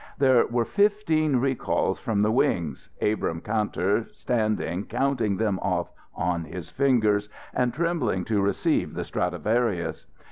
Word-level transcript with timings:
There 0.17 0.47
were 0.47 0.65
fifteen 0.65 1.35
recalls 1.35 1.99
from 1.99 2.23
the 2.23 2.31
wings, 2.31 2.89
Abrahm 3.01 3.39
Kantor 3.41 4.07
standing 4.13 4.85
counting 4.85 5.37
them 5.37 5.59
off 5.59 5.91
on 6.15 6.45
his 6.45 6.71
fingers, 6.71 7.29
and 7.53 7.71
trembling 7.71 8.25
to 8.25 8.41
receive 8.41 8.95
the 8.95 9.03
Stradivarius. 9.03 10.07